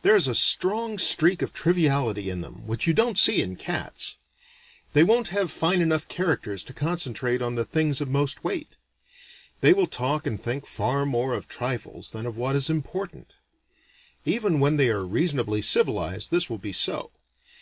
[0.00, 4.16] "There is a strong streak of triviality in them, which you don't see in cats.
[4.94, 8.70] They won't have fine enough characters to concentrate on the things of most weight.
[9.60, 13.34] They will talk and think far more of trifles than of what is important.
[14.24, 17.10] Even when they are reasonably civilized, this will be so.